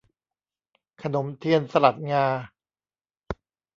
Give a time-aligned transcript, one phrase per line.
[1.01, 2.25] ขนมเทียนสลัดงา